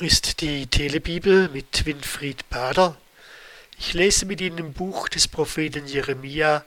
Ist 0.00 0.40
die 0.40 0.66
Telebibel 0.66 1.50
mit 1.50 1.84
Winfried 1.84 2.48
Bader. 2.48 2.96
Ich 3.78 3.92
lese 3.92 4.24
mit 4.24 4.40
Ihnen 4.40 4.56
im 4.56 4.72
Buch 4.72 5.10
des 5.10 5.28
Propheten 5.28 5.86
Jeremia, 5.86 6.64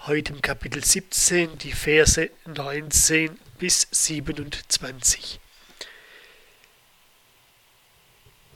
heute 0.00 0.32
im 0.32 0.42
Kapitel 0.42 0.84
17, 0.84 1.58
die 1.58 1.70
Verse 1.70 2.28
19 2.44 3.38
bis 3.60 3.86
27. 3.92 5.38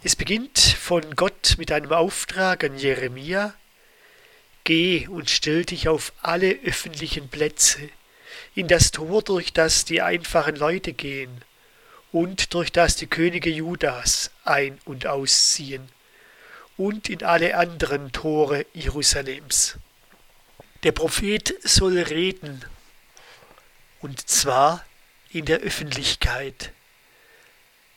Es 0.02 0.16
beginnt 0.16 0.58
von 0.58 1.14
Gott 1.14 1.54
mit 1.56 1.70
einem 1.70 1.93
Auftrag 1.93 2.64
an 2.64 2.77
Jeremia. 2.77 3.54
Geh 4.64 5.06
und 5.06 5.30
stell 5.30 5.64
dich 5.64 5.86
auf 5.86 6.12
alle 6.22 6.58
öffentlichen 6.64 7.29
Plätze, 7.29 7.90
in 8.56 8.66
das 8.66 8.90
Tor, 8.90 9.22
durch 9.22 9.52
das 9.52 9.84
die 9.84 10.02
einfachen 10.02 10.56
Leute 10.56 10.95
gehen, 10.95 11.45
und 12.16 12.54
durch 12.54 12.72
das 12.72 12.96
die 12.96 13.08
Könige 13.08 13.50
Judas 13.50 14.30
ein- 14.42 14.80
und 14.86 15.06
ausziehen, 15.06 15.86
und 16.79 17.11
in 17.11 17.22
alle 17.22 17.58
anderen 17.58 18.11
Tore 18.11 18.64
Jerusalems. 18.72 19.76
Der 20.82 20.93
Prophet 20.93 21.54
soll 21.62 21.98
reden, 21.98 22.64
und 24.00 24.30
zwar 24.30 24.82
in 25.30 25.44
der 25.44 25.58
Öffentlichkeit. 25.58 26.72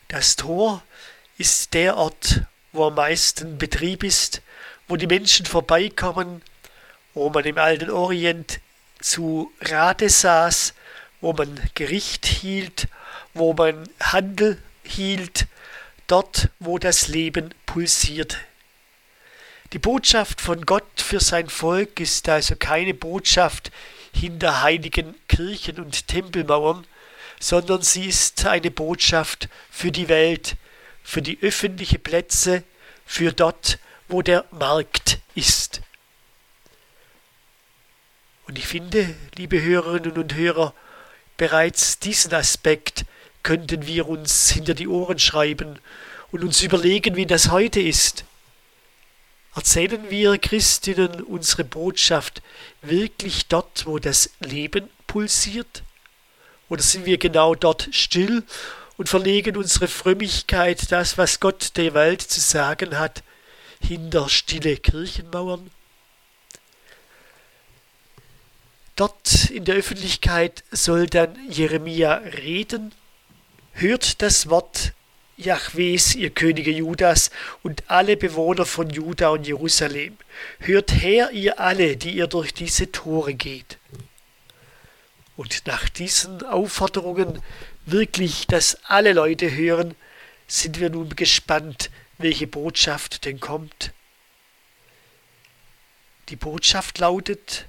Das 0.09 0.35
Tor 0.35 0.83
ist 1.37 1.73
der 1.73 1.95
Ort, 1.95 2.41
wo 2.73 2.87
am 2.87 2.95
meisten 2.95 3.57
Betrieb 3.57 4.03
ist, 4.03 4.41
wo 4.89 4.97
die 4.97 5.07
Menschen 5.07 5.45
vorbeikommen, 5.45 6.41
wo 7.13 7.29
man 7.29 7.45
im 7.45 7.57
alten 7.57 7.89
Orient 7.89 8.59
zu 8.99 9.49
Rate 9.61 10.09
saß, 10.09 10.73
wo 11.21 11.31
man 11.31 11.57
Gericht 11.73 12.25
hielt 12.25 12.89
wo 13.33 13.53
man 13.53 13.87
Handel 13.99 14.61
hielt, 14.83 15.47
dort, 16.07 16.49
wo 16.59 16.79
das 16.79 17.07
Leben 17.07 17.53
pulsierte. 17.65 18.37
Die 19.73 19.79
Botschaft 19.79 20.41
von 20.41 20.65
Gott 20.65 20.99
für 20.99 21.19
sein 21.19 21.47
Volk 21.47 21.99
ist 21.99 22.27
also 22.27 22.55
keine 22.55 22.95
Botschaft 22.95 23.71
hinter 24.13 24.63
heiligen 24.63 25.13
Kirchen 25.27 25.79
und 25.79 26.07
Tempelmauern, 26.07 26.87
sondern 27.39 27.83
sie 27.83 28.07
ist 28.07 28.45
eine 28.45 28.71
Botschaft 28.71 29.47
für 29.69 29.91
die 29.91 30.09
Welt, 30.09 30.55
für 31.03 31.21
die 31.21 31.37
öffentlichen 31.41 32.01
Plätze, 32.01 32.63
für 33.05 33.31
dort, 33.31 33.77
wo 34.07 34.23
der 34.23 34.45
Markt 34.51 35.19
ist. 35.35 35.81
Und 38.47 38.57
ich 38.57 38.65
finde, 38.65 39.15
liebe 39.35 39.61
Hörerinnen 39.61 40.17
und 40.17 40.33
Hörer, 40.33 40.73
bereits 41.37 41.99
diesen 41.99 42.33
Aspekt 42.33 43.05
könnten 43.43 43.85
wir 43.87 44.07
uns 44.07 44.49
hinter 44.49 44.73
die 44.73 44.87
Ohren 44.87 45.19
schreiben 45.19 45.79
und 46.31 46.43
uns 46.43 46.61
überlegen, 46.61 47.15
wie 47.15 47.25
das 47.25 47.49
heute 47.49 47.79
ist. 47.81 48.25
Erzählen 49.55 50.09
wir 50.09 50.37
Christinnen 50.37 51.21
unsere 51.21 51.63
Botschaft 51.63 52.41
wirklich 52.81 53.47
dort, 53.47 53.85
wo 53.85 53.99
das 53.99 54.29
Leben 54.39 54.89
pulsiert? 55.07 55.83
Oder 56.69 56.83
sind 56.83 57.05
wir 57.05 57.17
genau 57.17 57.55
dort 57.55 57.89
still 57.91 58.43
und 58.97 59.09
verlegen 59.09 59.57
unsere 59.57 59.87
Frömmigkeit, 59.87 60.91
das, 60.91 61.17
was 61.17 61.39
Gott 61.39 61.77
der 61.77 61.93
Welt 61.93 62.21
zu 62.21 62.39
sagen 62.39 62.99
hat, 62.99 63.23
hinter 63.81 64.29
stille 64.29 64.77
Kirchenmauern? 64.77 65.71
Dort 68.95 69.49
in 69.49 69.65
der 69.65 69.75
Öffentlichkeit 69.75 70.63
soll 70.71 71.07
dann 71.07 71.37
Jeremia 71.49 72.15
reden 72.15 72.93
Hört 73.79 74.21
das 74.21 74.49
Wort 74.49 74.91
Jahwes, 75.37 76.13
ihr 76.13 76.31
Könige 76.31 76.69
Judas 76.69 77.31
und 77.63 77.89
alle 77.89 78.17
Bewohner 78.17 78.65
von 78.65 78.89
Juda 78.89 79.29
und 79.29 79.47
Jerusalem. 79.47 80.17
Hört 80.59 80.91
her, 80.91 81.31
ihr 81.31 81.61
alle, 81.61 81.95
die 81.95 82.11
ihr 82.11 82.27
durch 82.27 82.53
diese 82.53 82.91
Tore 82.91 83.35
geht. 83.35 83.77
Und 85.37 85.65
nach 85.65 85.87
diesen 85.87 86.43
Aufforderungen, 86.43 87.41
wirklich, 87.85 88.47
dass 88.47 88.83
alle 88.83 89.13
Leute 89.13 89.49
hören, 89.49 89.95
sind 90.45 90.81
wir 90.81 90.89
nun 90.89 91.15
gespannt, 91.15 91.89
welche 92.17 92.47
Botschaft 92.47 93.23
denn 93.23 93.39
kommt. 93.39 93.93
Die 96.27 96.35
Botschaft 96.35 96.97
lautet, 96.97 97.65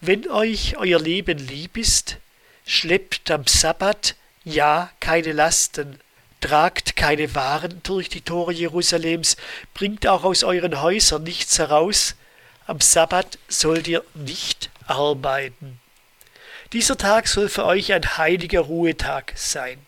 wenn 0.00 0.26
euch 0.30 0.78
euer 0.78 0.98
Leben 0.98 1.36
lieb 1.36 1.76
ist, 1.76 2.16
schleppt 2.64 3.30
am 3.30 3.46
Sabbat 3.46 4.16
ja 4.44 4.90
keine 5.00 5.32
Lasten, 5.32 5.98
tragt 6.40 6.96
keine 6.96 7.34
Waren 7.34 7.80
durch 7.82 8.08
die 8.08 8.20
Tore 8.20 8.52
Jerusalems, 8.52 9.36
bringt 9.74 10.06
auch 10.06 10.24
aus 10.24 10.44
euren 10.44 10.80
Häusern 10.80 11.22
nichts 11.22 11.58
heraus, 11.58 12.16
am 12.66 12.80
Sabbat 12.80 13.38
sollt 13.48 13.88
ihr 13.88 14.04
nicht 14.14 14.70
arbeiten. 14.86 15.80
Dieser 16.72 16.96
Tag 16.96 17.28
soll 17.28 17.48
für 17.48 17.64
euch 17.64 17.92
ein 17.92 18.16
heiliger 18.16 18.60
Ruhetag 18.60 19.32
sein. 19.36 19.84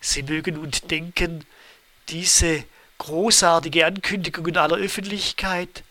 Sie 0.00 0.22
mögen 0.22 0.56
und 0.56 0.90
denken, 0.90 1.44
diese 2.08 2.64
großartige 2.98 3.86
Ankündigung 3.86 4.46
in 4.46 4.56
aller 4.56 4.76
Öffentlichkeit, 4.76 5.82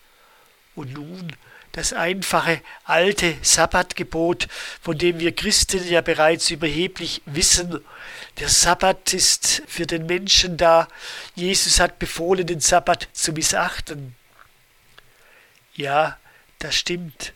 und 0.78 0.92
nun 0.92 1.32
das 1.78 1.92
einfache 1.92 2.60
alte 2.82 3.36
Sabbatgebot, 3.40 4.48
von 4.82 4.98
dem 4.98 5.20
wir 5.20 5.32
Christen 5.32 5.88
ja 5.88 6.00
bereits 6.00 6.50
überheblich 6.50 7.22
wissen. 7.24 7.80
Der 8.40 8.48
Sabbat 8.48 9.14
ist 9.14 9.62
für 9.68 9.86
den 9.86 10.06
Menschen 10.06 10.56
da. 10.56 10.88
Jesus 11.36 11.78
hat 11.78 12.00
befohlen, 12.00 12.48
den 12.48 12.58
Sabbat 12.58 13.06
zu 13.12 13.32
missachten. 13.32 14.16
Ja, 15.74 16.18
das 16.58 16.74
stimmt. 16.74 17.32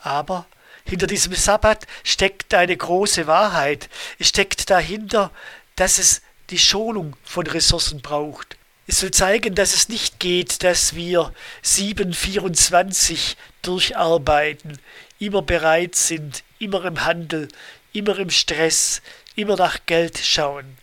Aber 0.00 0.46
hinter 0.86 1.06
diesem 1.06 1.34
Sabbat 1.34 1.86
steckt 2.02 2.54
eine 2.54 2.78
große 2.78 3.26
Wahrheit. 3.26 3.90
Es 4.18 4.28
steckt 4.28 4.70
dahinter, 4.70 5.30
dass 5.74 5.98
es 5.98 6.22
die 6.48 6.58
Schonung 6.58 7.14
von 7.24 7.46
Ressourcen 7.46 8.00
braucht. 8.00 8.56
Es 8.88 9.00
soll 9.00 9.10
zeigen, 9.10 9.56
dass 9.56 9.74
es 9.74 9.88
nicht 9.88 10.20
geht, 10.20 10.62
dass 10.62 10.94
wir 10.94 11.32
7,24 11.64 13.34
durcharbeiten, 13.62 14.78
immer 15.18 15.42
bereit 15.42 15.96
sind, 15.96 16.44
immer 16.60 16.84
im 16.84 17.04
Handel, 17.04 17.48
immer 17.92 18.16
im 18.18 18.30
Stress, 18.30 19.02
immer 19.34 19.56
nach 19.56 19.80
Geld 19.86 20.18
schauen, 20.18 20.78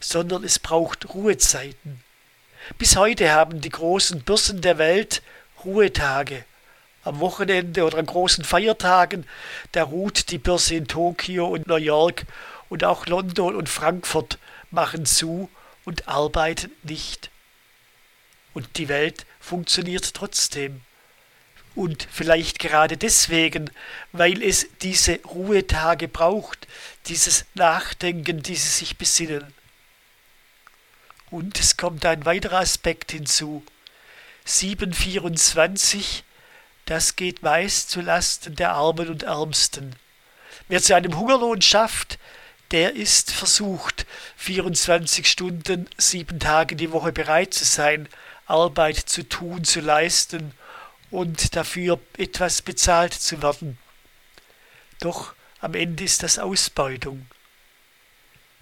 sondern 0.00 0.42
es 0.42 0.58
braucht 0.58 1.14
Ruhezeiten. 1.14 2.02
Bis 2.76 2.96
heute 2.96 3.30
haben 3.30 3.60
die 3.60 3.70
großen 3.70 4.22
Börsen 4.22 4.60
der 4.60 4.78
Welt 4.78 5.22
Ruhetage. 5.64 6.44
Am 7.04 7.20
Wochenende 7.20 7.84
oder 7.84 7.98
an 7.98 8.06
großen 8.06 8.42
Feiertagen, 8.44 9.24
da 9.72 9.84
ruht 9.84 10.30
die 10.30 10.38
Börse 10.38 10.74
in 10.74 10.88
Tokio 10.88 11.46
und 11.46 11.68
New 11.68 11.76
York 11.76 12.26
und 12.68 12.82
auch 12.82 13.06
London 13.06 13.54
und 13.54 13.68
Frankfurt 13.68 14.38
machen 14.70 15.06
zu 15.06 15.48
und 15.88 16.06
arbeiten 16.06 16.70
nicht. 16.82 17.30
Und 18.52 18.76
die 18.76 18.88
Welt 18.88 19.24
funktioniert 19.40 20.12
trotzdem. 20.12 20.82
Und 21.74 22.06
vielleicht 22.12 22.58
gerade 22.58 22.98
deswegen, 22.98 23.70
weil 24.12 24.42
es 24.42 24.66
diese 24.82 25.18
Ruhetage 25.24 26.06
braucht, 26.06 26.68
dieses 27.06 27.46
Nachdenken, 27.54 28.42
dieses 28.42 28.76
sich 28.76 28.98
besinnen. 28.98 29.54
Und 31.30 31.58
es 31.58 31.78
kommt 31.78 32.04
ein 32.04 32.26
weiterer 32.26 32.58
Aspekt 32.58 33.12
hinzu. 33.12 33.64
724, 34.44 36.22
das 36.84 37.16
geht 37.16 37.42
meist 37.42 37.88
zu 37.88 38.02
Lasten 38.02 38.56
der 38.56 38.72
Armen 38.72 39.08
und 39.08 39.22
Ärmsten. 39.22 39.96
Wer 40.68 40.82
zu 40.82 40.94
einem 40.94 41.16
Hungerlohn 41.16 41.62
schafft, 41.62 42.18
der 42.70 42.94
ist 42.94 43.32
versucht, 43.32 44.06
24 44.36 45.26
Stunden, 45.26 45.88
sieben 45.96 46.38
Tage 46.38 46.76
die 46.76 46.92
Woche 46.92 47.12
bereit 47.12 47.54
zu 47.54 47.64
sein, 47.64 48.08
Arbeit 48.46 48.96
zu 48.96 49.28
tun, 49.28 49.64
zu 49.64 49.80
leisten 49.80 50.52
und 51.10 51.56
dafür 51.56 51.98
etwas 52.16 52.62
bezahlt 52.62 53.14
zu 53.14 53.42
werden. 53.42 53.78
Doch 55.00 55.34
am 55.60 55.74
Ende 55.74 56.04
ist 56.04 56.22
das 56.22 56.38
Ausbeutung. 56.38 57.26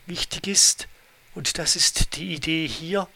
Wichtig 0.07 0.47
ist, 0.47 0.89
und 1.35 1.59
das 1.59 1.77
ist 1.77 2.17
die 2.17 2.35
Idee 2.35 2.67
hier, 2.69 3.09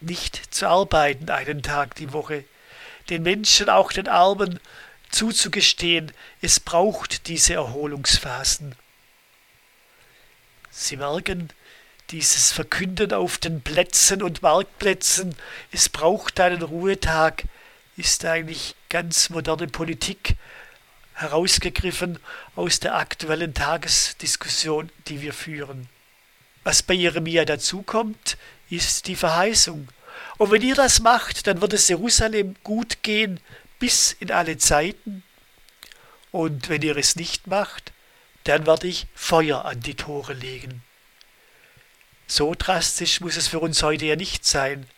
nicht 0.00 0.54
zu 0.54 0.68
arbeiten 0.68 1.30
einen 1.30 1.62
Tag 1.62 1.94
die 1.96 2.12
Woche, 2.12 2.44
den 3.08 3.22
Menschen, 3.22 3.70
auch 3.70 3.90
den 3.90 4.06
Armen, 4.06 4.60
zuzugestehen, 5.10 6.12
es 6.42 6.60
braucht 6.60 7.26
diese 7.28 7.54
Erholungsphasen. 7.54 8.76
Sie 10.80 10.96
merken, 10.96 11.48
dieses 12.10 12.52
Verkünden 12.52 13.12
auf 13.12 13.38
den 13.38 13.60
Plätzen 13.60 14.22
und 14.22 14.42
Marktplätzen, 14.42 15.34
es 15.72 15.88
braucht 15.88 16.38
einen 16.38 16.62
Ruhetag, 16.62 17.42
ist 17.96 18.24
eigentlich 18.24 18.76
ganz 18.88 19.28
moderne 19.28 19.66
Politik, 19.66 20.36
herausgegriffen 21.14 22.20
aus 22.54 22.78
der 22.78 22.94
aktuellen 22.94 23.54
Tagesdiskussion, 23.54 24.90
die 25.08 25.20
wir 25.20 25.32
führen. 25.32 25.88
Was 26.62 26.84
bei 26.84 26.94
Jeremia 26.94 27.44
dazukommt, 27.44 28.38
ist 28.70 29.08
die 29.08 29.16
Verheißung. 29.16 29.88
Und 30.38 30.50
wenn 30.52 30.62
ihr 30.62 30.76
das 30.76 31.00
macht, 31.00 31.48
dann 31.48 31.60
wird 31.60 31.72
es 31.72 31.88
Jerusalem 31.88 32.54
gut 32.62 33.02
gehen 33.02 33.40
bis 33.80 34.12
in 34.20 34.30
alle 34.30 34.58
Zeiten. 34.58 35.24
Und 36.30 36.68
wenn 36.68 36.82
ihr 36.82 36.96
es 36.96 37.16
nicht 37.16 37.48
macht, 37.48 37.92
dann 38.48 38.66
werde 38.66 38.86
ich 38.86 39.06
Feuer 39.14 39.66
an 39.66 39.80
die 39.80 39.94
Tore 39.94 40.32
legen. 40.32 40.82
So 42.26 42.54
drastisch 42.56 43.20
muss 43.20 43.36
es 43.36 43.48
für 43.48 43.60
uns 43.60 43.82
heute 43.82 44.06
ja 44.06 44.16
nicht 44.16 44.46
sein. 44.46 44.88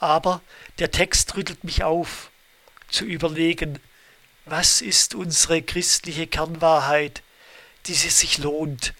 Aber 0.00 0.40
der 0.80 0.90
Text 0.90 1.36
rüttelt 1.36 1.62
mich 1.62 1.84
auf, 1.84 2.30
zu 2.88 3.04
überlegen, 3.04 3.78
was 4.44 4.80
ist 4.80 5.14
unsere 5.14 5.62
christliche 5.62 6.26
Kernwahrheit, 6.26 7.22
die 7.86 7.92
es 7.92 8.18
sich 8.18 8.38
lohnt, 8.38 8.92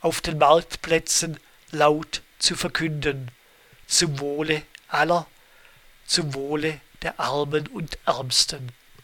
auf 0.00 0.20
den 0.20 0.36
Marktplätzen 0.36 1.40
laut 1.70 2.22
zu 2.38 2.54
verkünden, 2.54 3.30
zum 3.86 4.20
Wohle 4.20 4.62
aller, 4.88 5.26
zum 6.04 6.34
Wohle 6.34 6.80
der 7.00 7.18
Armen 7.18 7.66
und 7.68 7.98
Ärmsten. 8.04 8.72